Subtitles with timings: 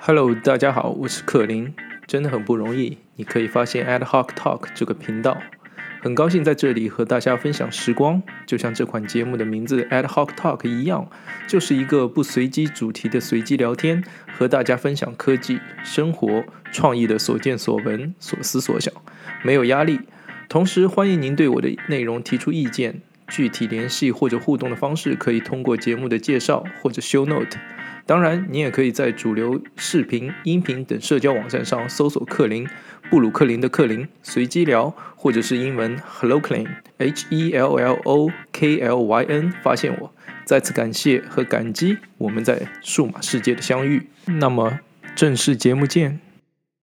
[0.00, 1.74] Hello，大家好，我是克林，
[2.06, 5.36] 真的很不容易，你可以发现 Ad Hoc Talk 这个频道，
[6.00, 11.08] 很高兴在这里和大家分享时光，就像这款节目的名字 Ad Hoc Talk 一样，
[11.48, 18.94] 就是一个不随机主题的随机聊天，和大家分享科技、生活、创意的所见所闻、所思所想，
[19.42, 20.00] 没有压力。
[20.48, 27.58] 同时，欢迎您对我的内容提出意见，具体联系或者互动的方式可以通过节目的介绍或者 Show Note。
[28.06, 32.64] 当然，你也可以在主流视频、音频等社交网站上搜索“克林”，
[33.10, 40.12] 布鲁克林的克林，随机聊，或者是英文 “Hello Klein”（H E L L O K L Y N） 发现我。
[40.44, 44.06] 再次感谢和感激我们在数码世界的相遇。
[44.26, 44.78] 那么，
[45.16, 46.25] 正式节目见。